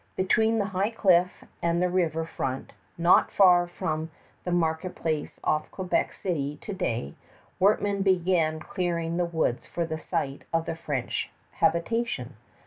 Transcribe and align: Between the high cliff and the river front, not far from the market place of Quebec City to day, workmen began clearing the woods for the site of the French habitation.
Between 0.15 0.57
the 0.57 0.65
high 0.73 0.89
cliff 0.89 1.43
and 1.61 1.79
the 1.79 1.87
river 1.87 2.25
front, 2.25 2.73
not 2.97 3.29
far 3.31 3.67
from 3.67 4.09
the 4.45 4.51
market 4.51 4.95
place 4.95 5.39
of 5.43 5.69
Quebec 5.69 6.13
City 6.13 6.57
to 6.61 6.73
day, 6.73 7.13
workmen 7.59 8.01
began 8.01 8.59
clearing 8.59 9.17
the 9.17 9.25
woods 9.25 9.67
for 9.67 9.85
the 9.85 9.99
site 9.99 10.41
of 10.51 10.65
the 10.65 10.73
French 10.75 11.29
habitation. 11.51 12.33